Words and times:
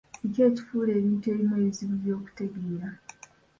Kiki 0.19 0.41
ekifuula 0.49 0.91
ebintu 0.99 1.25
ebimu 1.31 1.53
ebizibu 1.59 1.95
by'okutegeera? 2.01 2.89